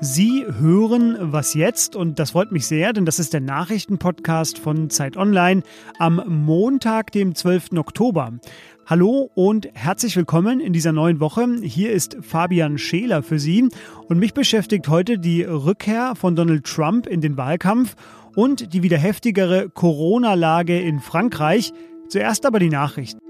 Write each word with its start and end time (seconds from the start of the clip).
Sie 0.00 0.44
hören 0.58 1.16
Was 1.18 1.54
jetzt 1.54 1.96
und 1.96 2.18
das 2.18 2.32
freut 2.32 2.52
mich 2.52 2.66
sehr, 2.66 2.92
denn 2.92 3.06
das 3.06 3.18
ist 3.18 3.32
der 3.32 3.40
Nachrichtenpodcast 3.40 4.58
von 4.58 4.90
Zeit 4.90 5.16
Online 5.16 5.62
am 5.98 6.22
Montag, 6.26 7.10
dem 7.12 7.34
12. 7.34 7.72
Oktober. 7.78 8.34
Hallo 8.84 9.30
und 9.34 9.70
herzlich 9.72 10.14
willkommen 10.14 10.60
in 10.60 10.74
dieser 10.74 10.92
neuen 10.92 11.20
Woche. 11.20 11.48
Hier 11.62 11.90
ist 11.90 12.18
Fabian 12.20 12.76
Scheler 12.76 13.22
für 13.22 13.38
Sie 13.38 13.66
und 14.08 14.18
mich 14.18 14.34
beschäftigt 14.34 14.88
heute 14.88 15.18
die 15.18 15.42
Rückkehr 15.42 16.14
von 16.16 16.36
Donald 16.36 16.64
Trump 16.64 17.06
in 17.06 17.22
den 17.22 17.38
Wahlkampf 17.38 17.96
und 18.36 18.74
die 18.74 18.82
wieder 18.82 18.98
heftigere 18.98 19.70
Corona-Lage 19.70 20.78
in 20.78 21.00
Frankreich. 21.00 21.72
Zuerst 22.08 22.44
aber 22.44 22.58
die 22.58 22.68
Nachrichten. 22.68 23.23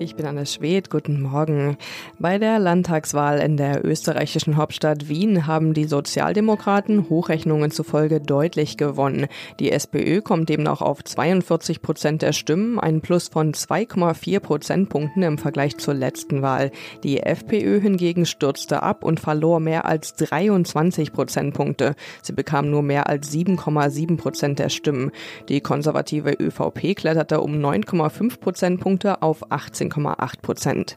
Ich 0.00 0.16
bin 0.16 0.26
Anne 0.26 0.44
Schwedt, 0.44 0.90
guten 0.90 1.22
Morgen. 1.22 1.76
Bei 2.18 2.38
der 2.38 2.58
Landtagswahl 2.58 3.38
in 3.38 3.56
der 3.56 3.84
österreichischen 3.84 4.56
Hauptstadt 4.56 5.08
Wien 5.08 5.46
haben 5.46 5.72
die 5.72 5.84
Sozialdemokraten 5.84 7.08
Hochrechnungen 7.08 7.70
zufolge 7.70 8.20
deutlich 8.20 8.76
gewonnen. 8.76 9.28
Die 9.60 9.70
SPÖ 9.70 10.20
kommt 10.20 10.48
demnach 10.48 10.80
auf 10.80 11.04
42 11.04 11.80
Prozent 11.80 12.22
der 12.22 12.32
Stimmen, 12.32 12.80
ein 12.80 13.02
Plus 13.02 13.28
von 13.28 13.52
2,4 13.52 14.40
Prozentpunkten 14.40 15.22
im 15.22 15.38
Vergleich 15.38 15.78
zur 15.78 15.94
letzten 15.94 16.42
Wahl. 16.42 16.72
Die 17.04 17.20
FPÖ 17.20 17.80
hingegen 17.80 18.26
stürzte 18.26 18.82
ab 18.82 19.04
und 19.04 19.20
verlor 19.20 19.60
mehr 19.60 19.84
als 19.84 20.16
23 20.16 21.12
Prozentpunkte. 21.12 21.94
Sie 22.20 22.32
bekam 22.32 22.68
nur 22.68 22.82
mehr 22.82 23.08
als 23.08 23.32
7,7 23.32 24.16
Prozent 24.16 24.58
der 24.58 24.70
Stimmen. 24.70 25.12
Die 25.48 25.60
konservative 25.60 26.32
ÖVP 26.32 26.96
kletterte 26.96 27.40
um 27.40 27.52
9,5 27.52 28.40
Prozentpunkte 28.40 29.22
auf 29.22 29.52
18 29.52 29.83
13,8 29.90 30.40
Prozent. 30.42 30.96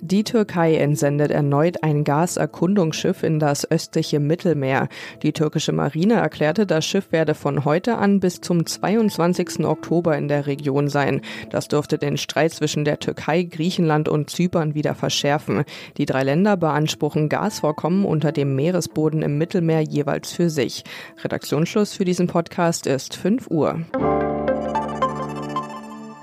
Die 0.00 0.24
Türkei 0.24 0.76
entsendet 0.76 1.30
erneut 1.30 1.82
ein 1.82 2.04
Gaserkundungsschiff 2.04 3.22
in 3.22 3.38
das 3.38 3.70
östliche 3.70 4.20
Mittelmeer. 4.20 4.88
Die 5.22 5.32
türkische 5.32 5.72
Marine 5.72 6.14
erklärte, 6.14 6.66
das 6.66 6.84
Schiff 6.84 7.12
werde 7.12 7.34
von 7.34 7.64
heute 7.64 7.98
an 7.98 8.20
bis 8.20 8.40
zum 8.40 8.66
22. 8.66 9.64
Oktober 9.64 10.16
in 10.16 10.28
der 10.28 10.46
Region 10.46 10.88
sein. 10.88 11.20
Das 11.50 11.68
dürfte 11.68 11.98
den 11.98 12.16
Streit 12.16 12.52
zwischen 12.52 12.84
der 12.84 12.98
Türkei, 12.98 13.42
Griechenland 13.42 14.08
und 14.08 14.30
Zypern 14.30 14.74
wieder 14.74 14.94
verschärfen. 14.94 15.64
Die 15.96 16.06
drei 16.06 16.22
Länder 16.22 16.56
beanspruchen 16.56 17.28
Gasvorkommen 17.28 18.04
unter 18.04 18.32
dem 18.32 18.54
Meeresboden 18.54 19.22
im 19.22 19.38
Mittelmeer 19.38 19.80
jeweils 19.80 20.32
für 20.32 20.50
sich. 20.50 20.84
Redaktionsschluss 21.22 21.94
für 21.94 22.04
diesen 22.04 22.26
Podcast 22.26 22.86
ist 22.86 23.16
5 23.16 23.48
Uhr. 23.50 24.25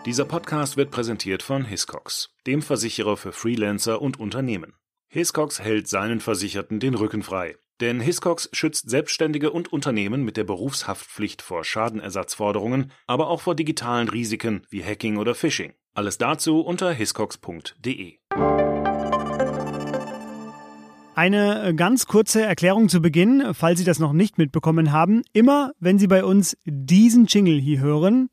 Dieser 0.06 0.26
Podcast 0.26 0.76
wird 0.76 0.92
präsentiert 0.92 1.44
von 1.44 1.64
Hiscox, 1.64 2.30
dem 2.46 2.62
Versicherer 2.62 3.16
für 3.16 3.32
Freelancer 3.32 4.02
und 4.02 4.20
Unternehmen. 4.20 4.74
Hiscox 5.08 5.62
hält 5.62 5.88
seinen 5.88 6.20
Versicherten 6.20 6.82
den 6.82 6.94
Rücken 6.94 7.24
frei. 7.24 7.56
Denn 7.80 8.02
Hiscox 8.02 8.50
schützt 8.52 8.90
Selbstständige 8.90 9.52
und 9.52 9.72
Unternehmen 9.72 10.26
mit 10.26 10.36
der 10.36 10.44
Berufshaftpflicht 10.44 11.42
vor 11.42 11.64
Schadenersatzforderungen, 11.64 12.92
aber 13.08 13.30
auch 13.30 13.40
vor 13.40 13.56
digitalen 13.56 14.10
Risiken 14.10 14.66
wie 14.70 14.84
Hacking 14.84 15.16
oder 15.16 15.36
Phishing. 15.36 15.74
Alles 15.94 16.18
dazu 16.18 16.60
unter 16.60 16.92
hiscox.de. 16.92 18.18
Eine 21.16 21.64
äh, 21.64 21.74
ganz 21.74 22.08
kurze 22.08 22.42
Erklärung 22.42 22.90
zu 22.90 23.02
Beginn, 23.02 23.54
falls 23.54 23.80
Sie 23.80 23.86
das 23.86 24.00
noch 24.00 24.12
nicht 24.12 24.38
mitbekommen 24.38 24.92
haben. 24.92 25.22
Immer, 25.32 25.72
wenn 25.80 25.98
Sie 25.98 26.08
bei 26.08 26.26
uns 26.26 26.58
diesen 26.66 27.28
Jingle 27.28 27.60
hier 27.60 27.80
hören, 27.80 28.30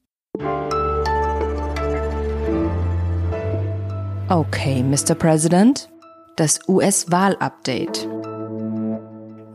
Okay, 4.31 4.84
Mr. 4.84 5.17
President, 5.17 5.91
das 6.36 6.61
US-Wahl-Update. 6.69 8.09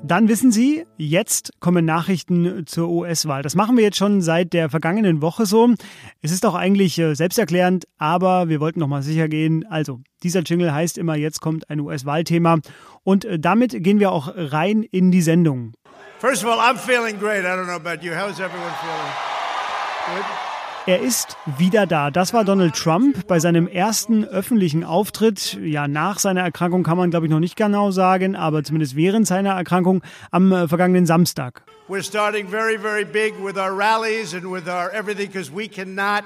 Dann 0.03 0.27
wissen 0.27 0.51
Sie, 0.51 0.85
jetzt 0.97 1.53
kommen 1.61 1.85
Nachrichten 1.85 2.67
zur 2.67 2.89
US-Wahl. 2.89 3.41
Das 3.41 3.55
machen 3.55 3.77
wir 3.77 3.85
jetzt 3.85 3.95
schon 3.95 4.21
seit 4.21 4.51
der 4.51 4.69
vergangenen 4.69 5.21
Woche 5.21 5.45
so. 5.45 5.73
Es 6.21 6.33
ist 6.33 6.45
auch 6.45 6.55
eigentlich 6.55 6.99
äh, 6.99 7.13
selbsterklärend, 7.15 7.87
aber 7.99 8.49
wir 8.49 8.59
wollten 8.59 8.81
noch 8.81 8.89
mal 8.89 9.01
sicher 9.01 9.29
gehen. 9.29 9.65
Also, 9.69 10.01
dieser 10.23 10.41
Jingle 10.41 10.73
heißt 10.73 10.97
immer, 10.97 11.15
jetzt 11.15 11.39
kommt 11.39 11.69
ein 11.69 11.79
US-Wahlthema. 11.79 12.57
Und 13.05 13.23
äh, 13.23 13.39
damit 13.39 13.81
gehen 13.81 14.01
wir 14.01 14.11
auch 14.11 14.33
rein 14.35 14.83
in 14.83 15.09
die 15.09 15.21
Sendung. 15.21 15.71
First 16.19 16.43
of 16.43 16.51
all, 16.51 16.59
I'm 16.59 16.75
feeling 16.75 17.17
great. 17.17 17.45
I 17.45 17.47
don't 17.47 17.63
know 17.63 17.75
about 17.75 18.03
you. 18.05 18.11
How's 18.11 18.41
everyone 18.41 18.73
feeling? 18.81 20.17
Good? 20.17 20.44
Er 20.87 21.01
ist 21.01 21.35
wieder 21.57 21.87
da. 21.87 22.11
Das 22.11 22.31
war 22.31 22.45
Donald 22.45 22.75
Trump 22.75 23.25
bei 23.25 23.39
seinem 23.39 23.67
ersten 23.67 24.23
öffentlichen 24.23 24.83
Auftritt. 24.83 25.57
Ja, 25.63 25.87
nach 25.87 26.19
seiner 26.19 26.41
Erkrankung 26.41 26.83
kann 26.83 26.95
man, 26.95 27.09
glaube 27.09 27.25
ich, 27.25 27.31
noch 27.31 27.39
nicht 27.39 27.55
genau 27.55 27.89
sagen, 27.89 28.35
aber 28.35 28.63
zumindest 28.63 28.95
während 28.95 29.25
seiner 29.25 29.53
Erkrankung 29.53 30.03
am 30.29 30.51
äh, 30.51 30.67
vergangenen 30.67 31.07
Samstag. 31.07 31.63
We're 31.89 32.03
starting 32.03 32.47
very, 32.47 32.77
very 32.77 33.03
big 33.03 33.33
with 33.43 33.57
our 33.57 33.75
rallies 33.75 34.35
and 34.35 34.43
with 34.45 34.67
our 34.67 34.91
everything 34.93 35.31
because 35.31 35.51
we 35.51 35.67
cannot 35.67 36.23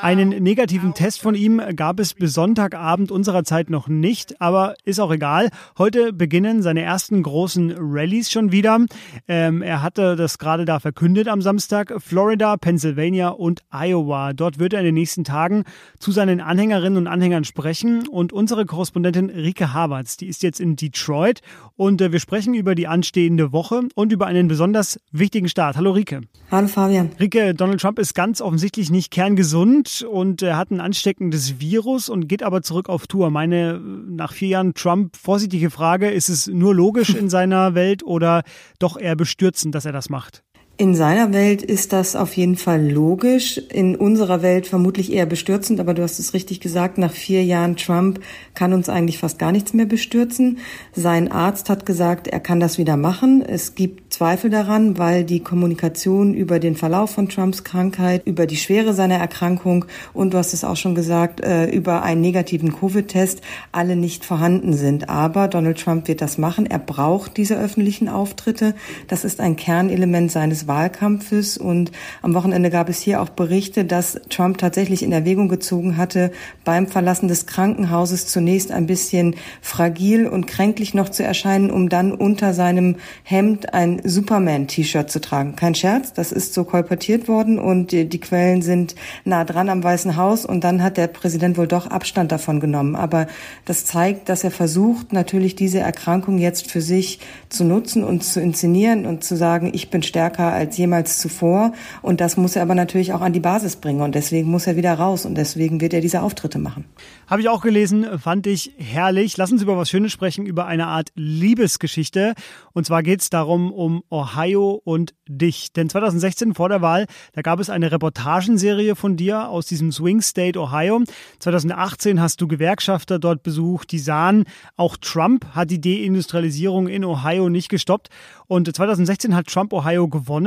einen 0.00 0.30
negativen 0.42 0.94
Test 0.94 1.20
von 1.20 1.34
ihm 1.34 1.60
gab 1.74 2.00
es 2.00 2.14
bis 2.14 2.34
Sonntagabend 2.34 3.10
unserer 3.10 3.44
Zeit 3.44 3.70
noch 3.70 3.88
nicht, 3.88 4.40
aber 4.40 4.74
ist 4.84 5.00
auch 5.00 5.10
egal. 5.10 5.50
Heute 5.78 6.12
beginnen 6.12 6.62
seine 6.62 6.82
ersten 6.82 7.22
großen 7.22 7.74
Rallyes 7.78 8.30
schon 8.30 8.52
wieder. 8.52 8.78
Ähm, 9.26 9.62
er 9.62 9.82
hatte 9.82 10.16
das 10.16 10.38
gerade 10.38 10.64
da 10.64 10.78
verkündet 10.78 11.28
am 11.28 11.42
Samstag. 11.42 11.94
Florida, 11.98 12.56
Pennsylvania 12.56 13.30
und 13.30 13.62
Iowa. 13.72 14.32
Dort 14.32 14.58
wird 14.58 14.74
er 14.74 14.80
in 14.80 14.86
den 14.86 14.94
nächsten 14.94 15.24
Tagen 15.24 15.64
zu 15.98 16.12
seinen 16.12 16.40
Anhängerinnen 16.40 16.98
und 16.98 17.06
Anhängern 17.06 17.44
sprechen. 17.44 18.06
Und 18.06 18.32
unsere 18.32 18.66
Korrespondentin 18.66 19.30
Rike 19.30 19.72
Havertz, 19.72 20.16
die 20.16 20.26
ist 20.26 20.42
jetzt 20.42 20.60
in 20.60 20.76
Detroit. 20.76 21.40
Und 21.74 22.00
äh, 22.00 22.12
wir 22.12 22.20
sprechen 22.20 22.54
über 22.54 22.74
die 22.74 22.86
anstehende 22.86 23.52
Woche 23.52 23.82
und 23.94 24.12
über 24.12 24.26
einen 24.26 24.48
besonders 24.48 25.00
wichtigen 25.10 25.48
Start. 25.48 25.76
Hallo 25.76 25.92
Rike. 25.92 26.20
Hallo 26.50 26.68
Fabian. 26.68 27.10
Rike, 27.18 27.54
Donald 27.54 27.80
Trump 27.80 27.98
ist 27.98 28.14
ganz 28.14 28.40
offensichtlich 28.40 28.90
nicht 28.90 29.10
kerngesund 29.10 29.55
gesund 29.56 30.02
und 30.02 30.42
er 30.42 30.58
hat 30.58 30.70
ein 30.70 30.80
ansteckendes 30.80 31.60
Virus 31.60 32.10
und 32.10 32.28
geht 32.28 32.42
aber 32.42 32.60
zurück 32.60 32.90
auf 32.90 33.06
Tour. 33.06 33.30
Meine 33.30 33.80
nach 33.80 34.32
vier 34.32 34.48
Jahren 34.48 34.74
Trump 34.74 35.16
vorsichtige 35.16 35.70
Frage, 35.70 36.10
ist 36.10 36.28
es 36.28 36.46
nur 36.46 36.74
logisch 36.74 37.14
in 37.14 37.30
seiner 37.30 37.74
Welt 37.74 38.02
oder 38.02 38.42
doch 38.78 38.98
eher 38.98 39.16
bestürzend, 39.16 39.74
dass 39.74 39.86
er 39.86 39.92
das 39.92 40.10
macht? 40.10 40.42
In 40.78 40.94
seiner 40.94 41.32
Welt 41.32 41.62
ist 41.62 41.94
das 41.94 42.14
auf 42.14 42.36
jeden 42.36 42.56
Fall 42.56 42.86
logisch, 42.86 43.56
in 43.72 43.96
unserer 43.96 44.42
Welt 44.42 44.66
vermutlich 44.66 45.10
eher 45.10 45.24
bestürzend, 45.24 45.80
aber 45.80 45.94
du 45.94 46.02
hast 46.02 46.18
es 46.18 46.34
richtig 46.34 46.60
gesagt, 46.60 46.98
nach 46.98 47.12
vier 47.12 47.42
Jahren 47.42 47.76
Trump 47.76 48.20
kann 48.52 48.74
uns 48.74 48.90
eigentlich 48.90 49.16
fast 49.16 49.38
gar 49.38 49.52
nichts 49.52 49.72
mehr 49.72 49.86
bestürzen. 49.86 50.58
Sein 50.92 51.32
Arzt 51.32 51.70
hat 51.70 51.86
gesagt, 51.86 52.28
er 52.28 52.40
kann 52.40 52.60
das 52.60 52.76
wieder 52.76 52.98
machen. 52.98 53.40
Es 53.40 53.74
gibt 53.74 54.12
Zweifel 54.12 54.50
daran, 54.50 54.98
weil 54.98 55.24
die 55.24 55.40
Kommunikation 55.40 56.34
über 56.34 56.58
den 56.58 56.76
Verlauf 56.76 57.10
von 57.10 57.30
Trumps 57.30 57.64
Krankheit, 57.64 58.26
über 58.26 58.46
die 58.46 58.56
Schwere 58.56 58.92
seiner 58.92 59.16
Erkrankung 59.16 59.86
und 60.12 60.34
du 60.34 60.38
hast 60.38 60.52
es 60.52 60.62
auch 60.62 60.76
schon 60.76 60.94
gesagt, 60.94 61.40
äh, 61.40 61.70
über 61.70 62.02
einen 62.02 62.20
negativen 62.20 62.74
Covid-Test 62.74 63.40
alle 63.72 63.96
nicht 63.96 64.26
vorhanden 64.26 64.74
sind. 64.74 65.08
Aber 65.08 65.48
Donald 65.48 65.80
Trump 65.80 66.06
wird 66.06 66.20
das 66.20 66.36
machen. 66.36 66.66
Er 66.66 66.80
braucht 66.80 67.38
diese 67.38 67.58
öffentlichen 67.58 68.10
Auftritte. 68.10 68.74
Das 69.08 69.24
ist 69.24 69.40
ein 69.40 69.56
Kernelement 69.56 70.30
seines 70.30 70.65
Wahlkampfes. 70.66 71.58
Und 71.58 71.92
am 72.22 72.34
Wochenende 72.34 72.70
gab 72.70 72.88
es 72.88 73.00
hier 73.00 73.20
auch 73.20 73.28
Berichte, 73.28 73.84
dass 73.84 74.20
Trump 74.28 74.58
tatsächlich 74.58 75.02
in 75.02 75.12
Erwägung 75.12 75.48
gezogen 75.48 75.96
hatte, 75.96 76.32
beim 76.64 76.86
Verlassen 76.86 77.28
des 77.28 77.46
Krankenhauses 77.46 78.26
zunächst 78.26 78.72
ein 78.72 78.86
bisschen 78.86 79.36
fragil 79.60 80.26
und 80.26 80.46
kränklich 80.46 80.94
noch 80.94 81.08
zu 81.08 81.22
erscheinen, 81.22 81.70
um 81.70 81.88
dann 81.88 82.12
unter 82.12 82.54
seinem 82.54 82.96
Hemd 83.22 83.74
ein 83.74 84.00
Superman-T-Shirt 84.04 85.10
zu 85.10 85.20
tragen. 85.20 85.56
Kein 85.56 85.74
Scherz, 85.74 86.12
das 86.12 86.32
ist 86.32 86.54
so 86.54 86.64
kolportiert 86.64 87.28
worden 87.28 87.58
und 87.58 87.92
die, 87.92 88.08
die 88.08 88.20
Quellen 88.20 88.62
sind 88.62 88.94
nah 89.24 89.44
dran 89.44 89.68
am 89.68 89.82
Weißen 89.82 90.16
Haus 90.16 90.44
und 90.44 90.64
dann 90.64 90.82
hat 90.82 90.96
der 90.96 91.06
Präsident 91.06 91.56
wohl 91.56 91.66
doch 91.66 91.86
Abstand 91.86 92.32
davon 92.32 92.60
genommen. 92.60 92.96
Aber 92.96 93.26
das 93.64 93.84
zeigt, 93.84 94.28
dass 94.28 94.44
er 94.44 94.50
versucht, 94.50 95.12
natürlich 95.12 95.56
diese 95.56 95.78
Erkrankung 95.80 96.38
jetzt 96.38 96.70
für 96.70 96.80
sich 96.80 97.20
zu 97.48 97.64
nutzen 97.64 98.04
und 98.04 98.24
zu 98.24 98.40
inszenieren 98.40 99.06
und 99.06 99.24
zu 99.24 99.36
sagen, 99.36 99.70
ich 99.72 99.90
bin 99.90 100.02
stärker 100.02 100.52
als 100.56 100.76
jemals 100.76 101.18
zuvor. 101.18 101.72
Und 102.02 102.20
das 102.20 102.36
muss 102.36 102.56
er 102.56 102.62
aber 102.62 102.74
natürlich 102.74 103.12
auch 103.12 103.20
an 103.20 103.32
die 103.32 103.40
Basis 103.40 103.76
bringen. 103.76 104.00
Und 104.00 104.14
deswegen 104.14 104.50
muss 104.50 104.66
er 104.66 104.76
wieder 104.76 104.94
raus. 104.94 105.26
Und 105.26 105.36
deswegen 105.36 105.80
wird 105.80 105.94
er 105.94 106.00
diese 106.00 106.22
Auftritte 106.22 106.58
machen. 106.58 106.84
Habe 107.26 107.40
ich 107.40 107.48
auch 107.48 107.60
gelesen, 107.60 108.18
fand 108.18 108.46
ich 108.46 108.72
herrlich. 108.78 109.36
Lass 109.36 109.52
uns 109.52 109.62
über 109.62 109.76
was 109.76 109.90
Schönes 109.90 110.12
sprechen, 110.12 110.46
über 110.46 110.66
eine 110.66 110.86
Art 110.86 111.10
Liebesgeschichte. 111.14 112.34
Und 112.72 112.86
zwar 112.86 113.02
geht 113.02 113.20
es 113.20 113.30
darum, 113.30 113.72
um 113.72 114.02
Ohio 114.10 114.80
und 114.84 115.14
dich. 115.28 115.72
Denn 115.72 115.88
2016 115.88 116.54
vor 116.54 116.68
der 116.68 116.82
Wahl, 116.82 117.06
da 117.32 117.42
gab 117.42 117.60
es 117.60 117.70
eine 117.70 117.90
Reportagenserie 117.90 118.94
von 118.94 119.16
dir 119.16 119.48
aus 119.48 119.66
diesem 119.66 119.92
Swing 119.92 120.20
State 120.22 120.58
Ohio. 120.58 121.02
2018 121.40 122.20
hast 122.20 122.40
du 122.40 122.48
Gewerkschafter 122.48 123.18
dort 123.18 123.42
besucht, 123.42 123.92
die 123.92 123.98
sahen, 123.98 124.44
auch 124.76 124.96
Trump 124.96 125.46
hat 125.54 125.70
die 125.70 125.80
Deindustrialisierung 125.80 126.88
in 126.88 127.04
Ohio 127.04 127.48
nicht 127.48 127.68
gestoppt. 127.68 128.08
Und 128.46 128.74
2016 128.74 129.34
hat 129.34 129.48
Trump 129.48 129.72
Ohio 129.72 130.08
gewonnen. 130.08 130.45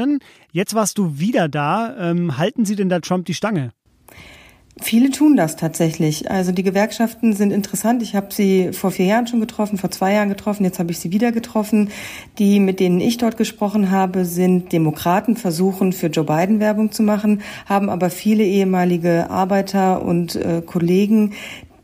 Jetzt 0.51 0.74
warst 0.74 0.98
du 0.98 1.19
wieder 1.19 1.48
da. 1.48 2.12
Ähm, 2.12 2.38
halten 2.38 2.66
Sie 2.66 2.75
denn 2.75 2.90
da 2.90 3.00
Trump 3.00 3.25
die 3.25 3.34
Stange? 3.34 3.72
Viele 4.81 5.10
tun 5.12 5.36
das 5.36 5.57
tatsächlich. 5.57 6.31
Also 6.31 6.51
die 6.51 6.63
Gewerkschaften 6.63 7.34
sind 7.34 7.51
interessant. 7.51 8.01
Ich 8.01 8.16
habe 8.16 8.34
sie 8.34 8.72
vor 8.72 8.92
vier 8.92 9.07
Jahren 9.07 9.28
schon 9.28 9.42
getroffen, 9.42 9.78
vor 9.78 9.92
zwei 9.92 10.13
Jahren 10.13 10.30
getroffen, 10.30 10.63
jetzt 10.63 10.80
habe 10.80 10.92
ich 10.92 11.00
sie 11.00 11.12
wieder 11.12 11.31
getroffen. 11.31 11.90
Die, 12.38 12.60
mit 12.60 12.80
denen 12.80 13.01
ich 13.01 13.18
dort 13.18 13.36
gesprochen 13.36 13.92
habe, 13.92 14.24
sind 14.24 14.72
Demokraten, 14.72 15.36
versuchen 15.36 15.92
für 15.92 16.07
Joe 16.07 16.24
Biden 16.24 16.62
Werbung 16.62 16.92
zu 16.92 17.04
machen, 17.04 17.42
haben 17.66 17.90
aber 17.90 18.10
viele 18.10 18.46
ehemalige 18.46 19.30
Arbeiter 19.30 20.01
und 20.01 20.36
äh, 20.36 20.62
Kollegen, 20.66 21.34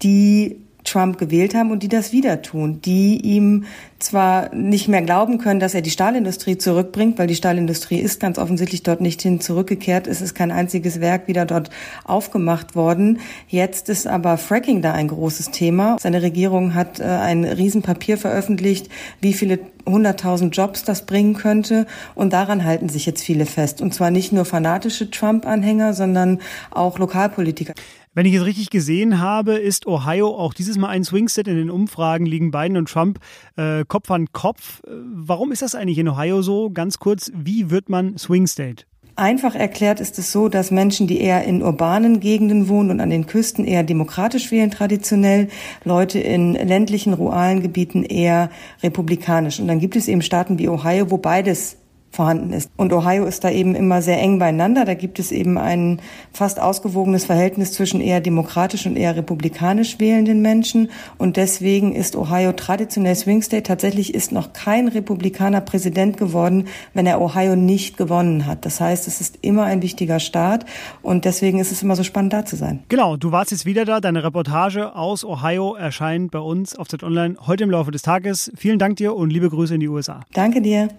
die 0.01 0.64
Trump 0.85 1.17
gewählt 1.17 1.53
haben 1.53 1.71
und 1.71 1.83
die 1.83 1.89
das 1.89 2.11
wieder 2.11 2.41
tun, 2.41 2.79
die 2.81 3.19
ihm 3.21 3.65
zwar 3.99 4.53
nicht 4.53 4.87
mehr 4.87 5.01
glauben 5.01 5.37
können, 5.37 5.59
dass 5.59 5.73
er 5.73 5.81
die 5.81 5.89
Stahlindustrie 5.89 6.57
zurückbringt, 6.57 7.17
weil 7.17 7.27
die 7.27 7.35
Stahlindustrie 7.35 7.97
ist 7.97 8.19
ganz 8.19 8.37
offensichtlich 8.37 8.83
dort 8.83 9.01
nicht 9.01 9.21
hin 9.21 9.41
zurückgekehrt. 9.41 10.07
Es 10.07 10.21
ist 10.21 10.35
kein 10.35 10.51
einziges 10.51 11.01
Werk 11.01 11.27
wieder 11.27 11.45
dort 11.45 11.69
aufgemacht 12.03 12.75
worden. 12.75 13.19
Jetzt 13.47 13.89
ist 13.89 14.07
aber 14.07 14.37
Fracking 14.37 14.81
da 14.81 14.93
ein 14.93 15.07
großes 15.07 15.51
Thema. 15.51 15.97
Seine 15.99 16.21
Regierung 16.21 16.75
hat 16.75 16.99
äh, 16.99 17.03
ein 17.03 17.43
Riesenpapier 17.43 18.17
veröffentlicht, 18.17 18.89
wie 19.21 19.33
viele 19.33 19.59
100.000 19.85 20.51
Jobs 20.51 20.83
das 20.83 21.05
bringen 21.05 21.33
könnte. 21.33 21.87
Und 22.13 22.33
daran 22.33 22.63
halten 22.63 22.89
sich 22.89 23.05
jetzt 23.05 23.23
viele 23.23 23.45
fest. 23.45 23.81
Und 23.81 23.93
zwar 23.93 24.11
nicht 24.11 24.31
nur 24.31 24.45
fanatische 24.45 25.09
Trump-Anhänger, 25.09 25.93
sondern 25.93 26.39
auch 26.71 26.99
Lokalpolitiker. 26.99 27.73
Wenn 28.15 28.25
ich 28.25 28.35
es 28.35 28.45
richtig 28.45 28.69
gesehen 28.69 29.19
habe, 29.19 29.55
ist 29.55 29.87
Ohio 29.87 30.29
auch 30.29 30.53
dieses 30.53 30.77
Mal 30.77 30.87
ein 30.87 31.03
Swing-State. 31.03 31.51
In 31.51 31.57
den 31.57 31.69
Umfragen 31.69 32.25
liegen 32.25 32.49
Biden 32.49 32.77
und 32.77 32.87
Trump 32.87 33.19
äh, 33.57 33.83
Kopf 33.85 34.09
an 34.09 34.31
Kopf. 34.31 34.81
Äh, 34.87 34.91
warum 35.13 35.51
ist 35.51 35.61
das 35.61 35.75
eigentlich 35.75 35.97
in 35.97 36.07
Ohio 36.07 36.41
so? 36.41 36.69
Ganz 36.69 36.97
kurz, 36.97 37.29
wie 37.35 37.69
wird 37.69 37.89
man 37.89 38.17
Swing-State? 38.17 38.85
Einfach 39.17 39.53
erklärt 39.53 39.99
ist 39.99 40.17
es 40.17 40.31
so, 40.31 40.47
dass 40.47 40.71
Menschen, 40.71 41.07
die 41.07 41.19
eher 41.19 41.43
in 41.43 41.61
urbanen 41.61 42.21
Gegenden 42.21 42.69
wohnen 42.69 42.89
und 42.91 43.01
an 43.01 43.09
den 43.09 43.27
Küsten 43.27 43.65
eher 43.65 43.83
demokratisch 43.83 44.49
wählen 44.49 44.71
traditionell, 44.71 45.49
Leute 45.83 46.19
in 46.19 46.53
ländlichen, 46.53 47.13
ruralen 47.13 47.61
Gebieten 47.61 48.03
eher 48.03 48.49
republikanisch. 48.81 49.59
Und 49.59 49.67
dann 49.67 49.79
gibt 49.79 49.97
es 49.97 50.07
eben 50.07 50.21
Staaten 50.21 50.57
wie 50.57 50.69
Ohio, 50.69 51.11
wo 51.11 51.17
beides 51.17 51.75
vorhanden 52.15 52.53
ist. 52.53 52.69
Und 52.77 52.93
Ohio 52.93 53.25
ist 53.25 53.43
da 53.43 53.49
eben 53.51 53.75
immer 53.75 54.01
sehr 54.01 54.19
eng 54.19 54.39
beieinander. 54.39 54.85
Da 54.85 54.93
gibt 54.93 55.19
es 55.19 55.31
eben 55.31 55.57
ein 55.57 55.99
fast 56.31 56.59
ausgewogenes 56.59 57.25
Verhältnis 57.25 57.73
zwischen 57.73 58.01
eher 58.01 58.21
demokratisch 58.21 58.85
und 58.85 58.95
eher 58.95 59.15
republikanisch 59.15 59.99
wählenden 59.99 60.41
Menschen. 60.41 60.89
Und 61.17 61.37
deswegen 61.37 61.93
ist 61.93 62.15
Ohio 62.15 62.53
traditionell 62.53 63.15
Swing 63.15 63.41
State. 63.41 63.63
Tatsächlich 63.63 64.13
ist 64.13 64.31
noch 64.31 64.53
kein 64.53 64.87
Republikaner 64.87 65.61
Präsident 65.61 66.17
geworden, 66.17 66.67
wenn 66.93 67.05
er 67.05 67.21
Ohio 67.21 67.55
nicht 67.55 67.97
gewonnen 67.97 68.45
hat. 68.45 68.65
Das 68.65 68.79
heißt, 68.81 69.07
es 69.07 69.21
ist 69.21 69.39
immer 69.41 69.63
ein 69.63 69.81
wichtiger 69.81 70.19
Staat 70.19 70.65
und 71.01 71.25
deswegen 71.25 71.59
ist 71.59 71.71
es 71.71 71.83
immer 71.83 71.95
so 71.95 72.03
spannend, 72.03 72.33
da 72.33 72.45
zu 72.45 72.55
sein. 72.55 72.83
Genau, 72.89 73.17
du 73.17 73.31
warst 73.31 73.51
jetzt 73.51 73.65
wieder 73.65 73.85
da. 73.85 73.99
Deine 73.99 74.23
Reportage 74.23 74.95
aus 74.95 75.23
Ohio 75.25 75.75
erscheint 75.75 76.31
bei 76.31 76.39
uns 76.39 76.75
auf 76.75 76.87
Zeit 76.87 77.03
Online 77.03 77.35
heute 77.45 77.63
im 77.63 77.69
Laufe 77.69 77.91
des 77.91 78.01
Tages. 78.01 78.51
Vielen 78.55 78.79
Dank 78.79 78.97
dir 78.97 79.15
und 79.15 79.31
liebe 79.31 79.49
Grüße 79.49 79.73
in 79.73 79.79
die 79.79 79.89
USA. 79.89 80.21
Danke 80.33 80.61
dir. 80.61 80.89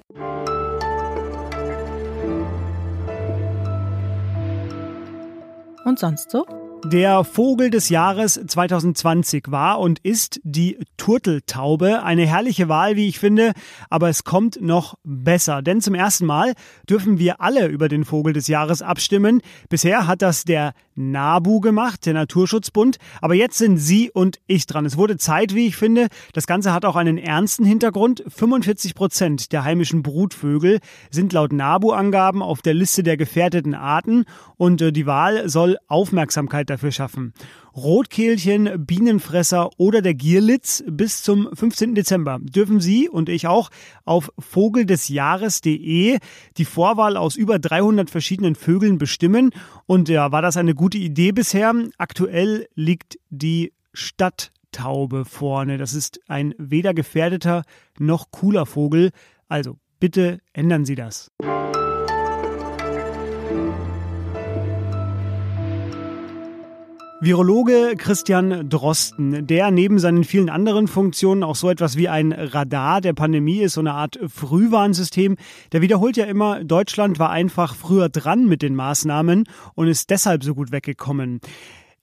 Und 5.86 5.98
sonst 6.00 6.30
so? 6.30 6.65
Der 6.84 7.24
Vogel 7.24 7.70
des 7.70 7.88
Jahres 7.88 8.40
2020 8.46 9.50
war 9.50 9.80
und 9.80 9.98
ist 10.00 10.40
die 10.44 10.78
Turteltaube. 10.96 12.02
Eine 12.04 12.26
herrliche 12.26 12.68
Wahl, 12.68 12.96
wie 12.96 13.08
ich 13.08 13.18
finde, 13.18 13.52
aber 13.90 14.08
es 14.08 14.22
kommt 14.22 14.60
noch 14.60 14.94
besser. 15.02 15.62
Denn 15.62 15.80
zum 15.80 15.94
ersten 15.94 16.26
Mal 16.26 16.52
dürfen 16.88 17.18
wir 17.18 17.40
alle 17.40 17.66
über 17.66 17.88
den 17.88 18.04
Vogel 18.04 18.32
des 18.32 18.46
Jahres 18.46 18.82
abstimmen. 18.82 19.40
Bisher 19.68 20.06
hat 20.06 20.22
das 20.22 20.44
der 20.44 20.74
NABU 20.94 21.60
gemacht, 21.60 22.06
der 22.06 22.14
Naturschutzbund. 22.14 22.98
Aber 23.20 23.34
jetzt 23.34 23.58
sind 23.58 23.78
Sie 23.78 24.10
und 24.10 24.38
ich 24.46 24.66
dran. 24.66 24.86
Es 24.86 24.96
wurde 24.96 25.16
Zeit, 25.16 25.54
wie 25.54 25.66
ich 25.66 25.76
finde. 25.76 26.06
Das 26.34 26.46
Ganze 26.46 26.72
hat 26.72 26.84
auch 26.84 26.96
einen 26.96 27.18
ernsten 27.18 27.64
Hintergrund. 27.64 28.22
45 28.28 28.94
Prozent 28.94 29.52
der 29.52 29.64
heimischen 29.64 30.02
Brutvögel 30.02 30.78
sind 31.10 31.32
laut 31.32 31.52
NABU-Angaben 31.52 32.42
auf 32.42 32.62
der 32.62 32.74
Liste 32.74 33.02
der 33.02 33.16
gefährdeten 33.16 33.74
Arten 33.74 34.24
und 34.56 34.80
äh, 34.80 34.92
die 34.92 35.06
Wahl 35.06 35.48
soll 35.48 35.78
Aufmerksamkeit 35.88 36.65
dafür 36.70 36.92
schaffen. 36.92 37.32
Rotkehlchen, 37.74 38.86
Bienenfresser 38.86 39.70
oder 39.78 40.02
der 40.02 40.14
Gierlitz 40.14 40.84
bis 40.88 41.22
zum 41.22 41.48
15. 41.54 41.94
Dezember 41.94 42.38
dürfen 42.40 42.80
Sie 42.80 43.08
und 43.08 43.28
ich 43.28 43.46
auch 43.46 43.70
auf 44.04 44.32
vogeldesjahres.de 44.38 46.18
die 46.56 46.64
Vorwahl 46.64 47.16
aus 47.16 47.36
über 47.36 47.58
300 47.58 48.10
verschiedenen 48.10 48.54
Vögeln 48.54 48.98
bestimmen. 48.98 49.50
Und 49.86 50.08
ja, 50.08 50.32
war 50.32 50.42
das 50.42 50.56
eine 50.56 50.74
gute 50.74 50.98
Idee 50.98 51.32
bisher? 51.32 51.74
Aktuell 51.98 52.66
liegt 52.74 53.18
die 53.30 53.72
Stadttaube 53.92 55.24
vorne. 55.24 55.78
Das 55.78 55.94
ist 55.94 56.20
ein 56.28 56.54
weder 56.58 56.94
gefährdeter 56.94 57.64
noch 57.98 58.30
cooler 58.30 58.66
Vogel. 58.66 59.10
Also 59.48 59.78
bitte 60.00 60.40
ändern 60.52 60.84
Sie 60.84 60.94
das. 60.94 61.30
Virologe 67.26 67.96
Christian 67.98 68.68
Drosten, 68.68 69.48
der 69.48 69.72
neben 69.72 69.98
seinen 69.98 70.22
vielen 70.22 70.48
anderen 70.48 70.86
Funktionen 70.86 71.42
auch 71.42 71.56
so 71.56 71.68
etwas 71.68 71.96
wie 71.96 72.08
ein 72.08 72.30
Radar 72.30 73.00
der 73.00 73.14
Pandemie 73.14 73.58
ist, 73.58 73.72
so 73.72 73.80
eine 73.80 73.94
Art 73.94 74.16
Frühwarnsystem, 74.28 75.36
der 75.72 75.82
wiederholt 75.82 76.16
ja 76.16 76.26
immer, 76.26 76.62
Deutschland 76.62 77.18
war 77.18 77.30
einfach 77.30 77.74
früher 77.74 78.08
dran 78.10 78.46
mit 78.46 78.62
den 78.62 78.76
Maßnahmen 78.76 79.42
und 79.74 79.88
ist 79.88 80.10
deshalb 80.10 80.44
so 80.44 80.54
gut 80.54 80.70
weggekommen. 80.70 81.40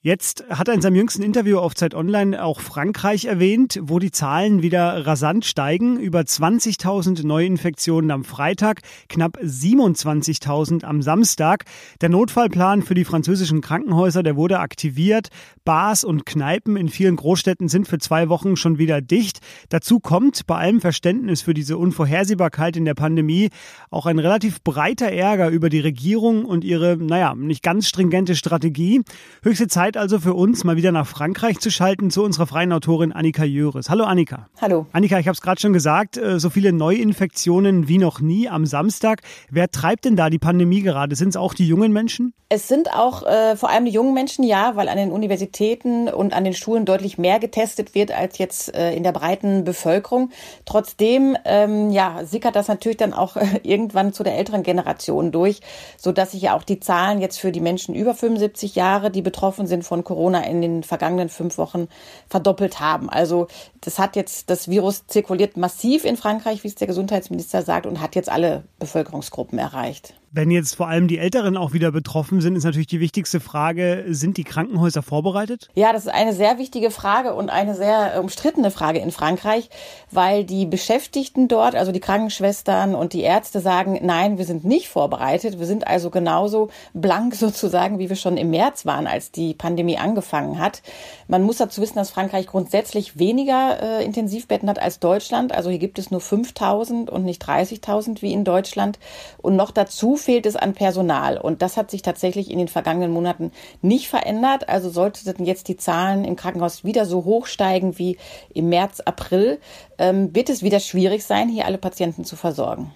Jetzt 0.06 0.44
hat 0.50 0.68
er 0.68 0.74
in 0.74 0.82
seinem 0.82 0.98
jüngsten 0.98 1.24
Interview 1.24 1.60
auf 1.60 1.76
Zeit 1.76 1.96
Online 1.96 2.44
auch 2.44 2.60
Frankreich 2.60 3.24
erwähnt, 3.24 3.80
wo 3.84 4.00
die 4.00 4.12
Zahlen 4.12 4.62
wieder 4.62 5.08
rasant 5.08 5.46
steigen. 5.46 5.98
Über 5.98 6.20
20.000 6.20 7.26
Neuinfektionen 7.26 8.12
am 8.12 8.26
Freitag, 8.26 8.82
knapp 9.08 9.38
27.000 9.42 10.84
am 10.84 11.02
Samstag. 11.02 11.64
Der 12.02 12.10
Notfallplan 12.10 12.82
für 12.82 12.96
die 12.96 13.06
französischen 13.06 13.62
Krankenhäuser, 13.62 14.24
der 14.24 14.36
wurde 14.36 14.60
aktiviert. 14.60 15.30
Bars 15.64 16.04
und 16.04 16.26
Kneipen 16.26 16.76
in 16.76 16.90
vielen 16.90 17.16
Großstädten 17.16 17.70
sind 17.70 17.88
für 17.88 17.98
zwei 17.98 18.28
Wochen 18.28 18.58
schon 18.58 18.78
wieder 18.78 19.00
dicht. 19.00 19.40
Dazu 19.70 20.02
kommt 20.02 20.46
bei 20.48 20.58
allem 20.58 20.82
Verständnis 20.82 21.42
für 21.42 21.54
diese 21.54 21.78
Unvorhersehbarkeit 21.78 22.76
in 22.76 22.84
der 22.84 22.94
Pandemie 22.94 23.52
auch 23.90 24.06
ein 24.06 24.20
relativ 24.20 24.62
breiter 24.64 25.10
Ärger 25.10 25.48
über 25.48 25.70
die 25.70 25.80
Regierung 25.80 26.44
und 26.44 26.66
ihre, 26.66 26.98
naja, 26.98 27.36
nicht 27.36 27.64
ganz 27.64 27.88
stringente 27.88 28.36
Strategie. 28.36 29.02
Höchste 29.44 29.70
Zeit 29.70 29.93
Zeit 29.94 29.98
also 29.98 30.20
für 30.20 30.34
uns, 30.34 30.64
mal 30.64 30.76
wieder 30.76 30.92
nach 30.92 31.08
Frankreich 31.08 31.60
zu 31.60 31.70
schalten 31.70 32.10
zu 32.10 32.24
unserer 32.24 32.48
freien 32.48 32.72
Autorin 32.72 33.12
Annika 33.12 33.44
Jöres. 33.44 33.90
Hallo 33.90 34.06
Annika. 34.06 34.48
Hallo. 34.60 34.86
Annika, 34.92 35.20
ich 35.20 35.28
habe 35.28 35.34
es 35.34 35.42
gerade 35.42 35.62
schon 35.62 35.74
gesagt, 35.74 36.18
äh, 36.18 36.40
so 36.40 36.50
viele 36.50 36.74
Neuinfektionen 36.74 37.88
wie 37.88 37.98
noch 37.98 38.20
nie 38.20 38.50
am 38.50 38.66
Samstag. 38.66 39.22
Wer 39.50 39.70
treibt 39.70 40.06
denn 40.06 40.16
da 40.16 40.30
die 40.30 40.40
Pandemie 40.40 40.82
gerade? 40.82 41.16
Sind 41.16 41.30
es 41.30 41.38
auch 41.38 41.54
die 41.54 41.68
jungen 41.68 41.92
Menschen? 41.92 42.34
Es 42.50 42.68
sind 42.68 42.94
auch 42.94 43.24
äh, 43.24 43.56
vor 43.56 43.72
allem 43.72 43.86
die 43.86 43.92
jungen 43.92 44.14
Menschen, 44.14 44.44
ja, 44.44 44.76
weil 44.76 44.88
an 44.88 44.98
den 44.98 45.12
Universitäten 45.12 46.08
und 46.08 46.34
an 46.34 46.44
den 46.44 46.54
Schulen 46.54 46.86
deutlich 46.86 47.18
mehr 47.18 47.40
getestet 47.40 47.96
wird 47.96 48.12
als 48.12 48.38
jetzt 48.38 48.76
äh, 48.76 48.94
in 48.94 49.02
der 49.02 49.12
breiten 49.12 49.64
Bevölkerung. 49.64 50.30
Trotzdem, 50.66 51.36
ähm, 51.46 51.90
ja, 51.90 52.24
sickert 52.26 52.56
das 52.56 52.68
natürlich 52.68 52.98
dann 52.98 53.14
auch 53.14 53.38
äh, 53.38 53.60
irgendwann 53.64 54.14
zu 54.14 54.24
der 54.24 54.38
älteren 54.38 54.62
Generation 54.62 55.32
durch, 55.32 55.62
so 55.98 56.12
dass 56.12 56.34
sich 56.34 56.44
ja 56.44 56.56
auch 56.56 56.64
die 56.64 56.80
Zahlen 56.80 57.22
jetzt 57.22 57.40
für 57.40 57.52
die 57.52 57.60
Menschen 57.60 57.96
über 57.96 58.14
75 58.14 58.76
Jahre, 58.76 59.10
die 59.10 59.24
betroffen 59.24 59.66
sind, 59.66 59.83
von 59.84 60.04
Corona 60.04 60.46
in 60.46 60.62
den 60.62 60.84
vergangenen 60.84 61.30
fünf 61.30 61.58
Wochen 61.58 61.88
verdoppelt 62.28 62.80
haben. 62.80 63.10
Also 63.10 63.48
das 63.82 64.00
hat 64.00 64.16
jetzt, 64.16 64.50
das 64.50 64.68
Virus 64.68 65.08
zirkuliert 65.08 65.58
massiv 65.58 66.06
in 66.06 66.18
Frankreich, 66.18 66.64
wie 66.64 66.68
es 66.68 66.76
der 66.76 66.88
Gesundheitsminister 66.88 67.62
sagt, 67.62 67.86
und 67.86 68.02
hat 68.02 68.16
jetzt 68.16 68.30
alle 68.30 68.64
Bevölkerungsgruppen 68.80 69.60
erreicht. 69.60 70.14
Wenn 70.36 70.50
jetzt 70.50 70.76
vor 70.78 70.88
allem 70.88 71.08
die 71.08 71.20
Älteren 71.20 71.58
auch 71.58 71.74
wieder 71.74 71.92
betroffen 71.92 72.42
sind, 72.42 72.56
ist 72.56 72.64
natürlich 72.64 72.88
die 72.88 73.00
wichtigste 73.00 73.40
Frage, 73.40 74.04
sind 74.08 74.38
die 74.38 74.44
Krankenhäuser 74.44 75.04
vorbereitet? 75.04 75.70
Ja, 75.76 75.94
das 75.94 76.06
ist 76.06 76.12
eine 76.12 76.34
sehr 76.34 76.58
wichtige 76.58 76.90
Frage 76.90 77.36
und 77.36 77.52
eine 77.52 77.76
sehr 77.76 78.20
umstrittene 78.20 78.72
Frage 78.72 78.98
in 78.98 79.12
Frankreich, 79.12 79.70
weil 80.10 80.44
die 80.44 80.66
Beschäftigten 80.66 81.48
dort, 81.48 81.76
also 81.76 81.92
die 81.92 82.00
Krankenschwestern 82.00 82.96
und 82.96 83.14
die 83.14 83.22
Ärzte 83.22 83.60
sagen, 83.60 84.00
nein, 84.02 84.40
wir 84.40 84.46
sind 84.46 84.66
nicht 84.66 84.90
vorbereitet. 84.90 85.60
Wir 85.60 85.68
sind 85.68 85.86
also 85.86 86.10
genauso 86.10 86.72
blank 86.96 87.36
sozusagen, 87.44 88.00
wie 88.00 88.10
wir 88.10 88.16
schon 88.16 88.36
im 88.36 88.50
März 88.50 88.88
waren, 88.88 89.06
als 89.06 89.30
die 89.30 89.54
Pandemie 89.54 90.00
angefangen 90.00 90.58
hat. 90.58 90.82
Man 91.28 91.44
muss 91.44 91.58
dazu 91.58 91.80
wissen, 91.80 91.98
dass 91.98 92.10
Frankreich 92.10 92.48
grundsätzlich 92.48 93.20
weniger 93.20 94.00
äh, 94.00 94.04
Intensivbetten 94.04 94.68
hat 94.68 94.80
als 94.80 94.98
Deutschland. 94.98 95.52
Also 95.54 95.70
hier 95.70 95.78
gibt 95.78 96.00
es 96.00 96.10
nur 96.10 96.22
5000 96.22 97.12
und 97.12 97.24
nicht 97.24 97.44
30.000 97.44 98.24
wie 98.24 98.34
in 98.34 98.44
Deutschland. 98.44 98.98
Und 99.38 99.56
noch 99.56 99.70
dazu 99.70 100.18
fehlt 100.24 100.46
es 100.46 100.56
an 100.56 100.74
Personal. 100.74 101.38
Und 101.38 101.62
das 101.62 101.78
hat 101.78 101.92
sich 101.92 102.02
tatsächlich 102.02 102.50
in 102.50 102.58
den 102.58 102.68
vergangenen 102.68 103.12
Monaten 103.12 103.52
nicht 103.82 104.08
verändert. 104.08 104.70
Also 104.70 104.90
sollten 104.90 105.46
jetzt 105.46 105.68
die 105.68 105.78
Zahlen 105.78 106.26
im 106.26 106.36
Krankenhaus 106.36 106.84
wieder 106.84 107.06
so 107.06 107.26
hoch 107.26 107.46
steigen 107.46 107.98
wie 108.00 108.18
im 108.54 108.70
März, 108.70 109.02
April, 109.02 109.60
ähm, 109.98 110.36
wird 110.36 110.50
es 110.50 110.64
wieder 110.64 110.80
schwierig 110.80 111.24
sein, 111.24 111.50
hier 111.50 111.66
alle 111.66 111.78
Patienten 111.78 112.26
zu 112.26 112.36
versorgen. 112.36 112.92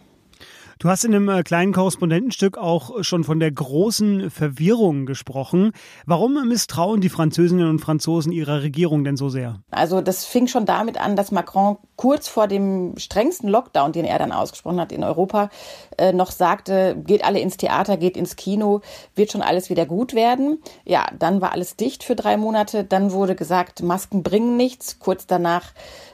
Du 0.80 0.90
hast 0.90 1.04
in 1.06 1.16
einem 1.16 1.28
äh, 1.28 1.42
kleinen 1.42 1.74
Korrespondentenstück 1.74 2.56
auch 2.58 3.04
schon 3.04 3.24
von 3.24 3.40
der 3.40 3.52
großen 3.52 4.30
Verwirrung 4.30 5.08
gesprochen. 5.08 5.72
Warum 6.06 6.48
misstrauen 6.48 7.02
die 7.02 7.10
Französinnen 7.10 7.68
und 7.68 7.80
Franzosen 7.80 8.32
ihrer 8.32 8.62
Regierung 8.62 9.04
denn 9.04 9.18
so 9.18 9.30
sehr? 9.30 9.60
Also 9.72 10.02
das 10.02 10.26
fing 10.26 10.46
schon 10.46 10.68
damit 10.68 11.02
an, 11.02 11.16
dass 11.16 11.32
Macron 11.32 11.78
kurz 11.96 12.28
vor 12.28 12.48
dem 12.48 12.94
strengsten 12.98 13.50
Lockdown, 13.50 13.92
den 13.92 14.06
er 14.06 14.20
dann 14.20 14.32
ausgesprochen 14.32 14.80
hat 14.80 14.92
in 14.92 15.04
Europa, 15.04 15.50
äh, 15.98 16.14
noch 16.14 16.30
sagte, 16.30 16.96
geht 16.96 17.26
alle 17.26 17.40
ins 17.40 17.58
Theater, 17.58 17.98
geht 17.98 18.16
ins 18.16 18.36
Kino, 18.36 18.82
wird 19.16 19.32
schon 19.32 19.42
alles 19.42 19.72
wieder 19.72 19.88
gut 19.88 20.14
werden. 20.14 20.60
Ja, 20.86 21.08
dann 21.18 21.42
war 21.42 21.54
alles 21.54 21.76
dicht 21.76 22.04
für 22.04 22.16
drei 22.16 22.38
Monate. 22.38 22.84
Dann 22.84 23.12
wurde 23.12 23.34
gesagt, 23.34 23.82
Masken 23.82 24.22
bringen 24.22 24.58
nichts. 24.58 25.00
Kurz 25.00 25.26
danach 25.26 25.72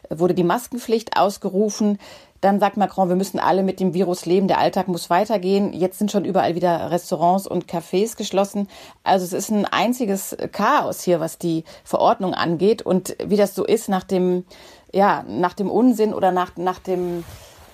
wurde 0.10 0.34
die 0.34 0.44
Maskenpflicht 0.46 1.18
ausgerufen. 1.18 1.98
Dann 2.44 2.60
sagt 2.60 2.76
Macron, 2.76 3.08
wir 3.08 3.16
müssen 3.16 3.40
alle 3.40 3.64
mit 3.64 3.80
dem 3.80 3.94
Virus 3.94 4.26
leben, 4.26 4.50
der 4.50 4.58
Alltag 4.58 4.90
muss 4.90 5.10
weitergehen. 5.10 5.72
Jetzt 5.72 5.98
sind 5.98 6.12
schon 6.12 6.26
überall 6.26 6.56
wieder 6.56 6.92
Restaurants 6.92 7.48
und 7.48 7.68
Cafés 7.68 8.18
geschlossen. 8.18 8.68
Also 9.06 9.24
es 9.24 9.32
ist 9.32 9.50
ein 9.50 9.66
einziges 9.66 10.36
Chaos 10.52 11.02
hier, 11.04 11.22
was 11.22 11.38
die 11.38 11.64
Verordnung 11.86 12.34
angeht. 12.34 12.82
Und 12.82 13.16
wie 13.26 13.38
das 13.38 13.56
so 13.56 13.64
ist 13.64 13.88
nach 13.88 14.04
dem, 14.04 14.44
ja, 14.92 15.24
nach 15.26 15.54
dem 15.54 15.72
Unsinn 15.72 16.14
oder 16.14 16.34
nach, 16.34 16.58
nach 16.58 16.80
dem, 16.80 17.24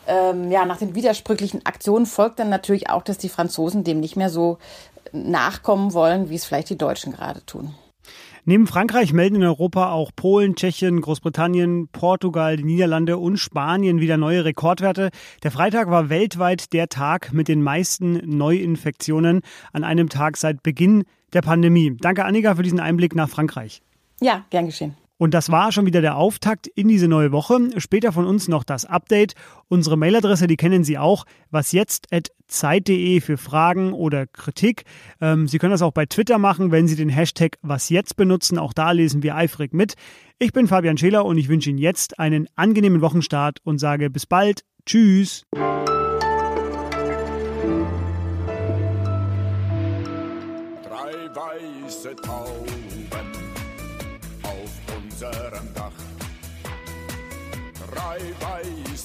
ähm, 0.06 0.52
ja, 0.52 0.66
nach 0.66 0.78
den 0.78 0.94
widersprüchlichen 0.94 1.66
Aktionen 1.66 2.06
folgt 2.06 2.38
dann 2.38 2.50
natürlich 2.50 2.92
auch, 2.92 3.02
dass 3.02 3.18
die 3.18 3.30
Franzosen 3.30 3.84
dem 3.84 4.00
nicht 4.00 4.18
mehr 4.18 4.30
so 4.30 4.60
nachkommen 5.12 5.96
wollen, 5.96 6.30
wie 6.30 6.36
es 6.36 6.46
vielleicht 6.46 6.70
die 6.70 6.78
Deutschen 6.78 7.12
gerade 7.12 7.44
tun. 7.44 7.74
Neben 8.46 8.68
Frankreich 8.68 9.14
melden 9.14 9.36
in 9.36 9.44
Europa 9.44 9.92
auch 9.92 10.12
Polen, 10.16 10.56
Tschechien, 10.56 11.02
Großbritannien, 11.02 11.90
Portugal, 11.90 12.58
die 12.58 12.64
Niederlande 12.64 13.18
und 13.18 13.38
Spanien 13.38 14.00
wieder 14.00 14.18
neue 14.18 14.46
Rekordwerte. 14.46 15.10
Der 15.44 15.52
Freitag 15.52 15.90
war 15.90 16.10
weltweit 16.10 16.74
der 16.74 16.88
Tag 16.88 17.34
mit 17.34 17.48
den 17.48 17.62
meisten 17.62 18.22
Neuinfektionen 18.26 19.42
an 19.74 19.84
einem 19.84 20.10
Tag 20.10 20.38
seit 20.38 20.64
Beginn 20.64 21.04
der 21.34 21.42
Pandemie. 21.42 21.96
Danke, 22.00 22.26
Annika, 22.26 22.56
für 22.56 22.64
diesen 22.64 22.80
Einblick 22.80 23.16
nach 23.16 23.30
Frankreich. 23.30 23.82
Ja, 24.22 24.46
gern 24.50 24.66
geschehen. 24.66 24.96
Und 25.20 25.34
das 25.34 25.52
war 25.52 25.74
schon 25.74 25.86
wieder 25.86 26.00
der 26.00 26.16
Auftakt 26.16 26.66
in 26.66 26.88
diese 26.88 27.10
neue 27.10 27.34
Woche. 27.34 27.60
Später 27.78 28.14
von 28.14 28.26
uns 28.26 28.48
noch 28.48 28.64
das 28.64 28.86
Update. 28.86 29.36
Unsere 29.68 29.98
Mailadresse, 29.98 30.48
die 30.48 30.56
kennen 30.56 30.86
Sie 30.86 30.98
auch, 30.98 31.26
was 31.52 31.74
jetzt 31.74 32.08
at 32.12 32.32
zeit.de 32.48 33.20
für 33.20 33.38
Fragen 33.38 33.92
oder 33.94 34.26
Kritik. 34.26 34.86
Ähm, 35.20 35.48
Sie 35.48 35.60
können 35.60 35.72
das 35.72 35.82
auch 35.82 35.92
bei 35.92 36.06
Twitter 36.06 36.38
machen, 36.38 36.72
wenn 36.72 36.88
Sie 36.88 36.96
den 36.96 37.10
Hashtag 37.10 37.58
was 37.62 37.90
jetzt 37.90 38.16
benutzen. 38.16 38.58
Auch 38.58 38.72
da 38.72 38.92
lesen 38.92 39.22
wir 39.22 39.36
eifrig 39.36 39.74
mit. 39.74 39.96
Ich 40.40 40.54
bin 40.54 40.68
Fabian 40.68 40.98
Scheler 40.98 41.26
und 41.26 41.38
ich 41.38 41.50
wünsche 41.50 41.70
Ihnen 41.70 41.80
jetzt 41.80 42.18
einen 42.18 42.48
angenehmen 42.56 43.02
Wochenstart 43.02 43.60
und 43.64 43.78
sage 43.78 44.10
bis 44.10 44.26
bald. 44.26 44.64
Tschüss. 44.86 45.46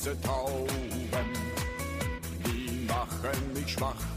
Weiße 0.04 0.20
Tauben, 0.20 0.68
die 2.44 2.86
machen 2.86 3.54
mich 3.54 3.72
schwach. 3.72 4.13